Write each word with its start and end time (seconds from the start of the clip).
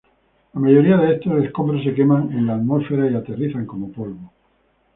La 0.55 0.59
mayoría 0.59 0.97
de 0.97 1.13
estos 1.13 1.43
escombros 1.43 1.83
se 1.83 1.93
queman 1.93 2.31
en 2.31 2.47
la 2.47 2.55
atmósfera 2.55 3.07
y 3.07 3.13
aterrizan 3.13 3.67
como 3.67 3.91
polvo. 3.91 4.31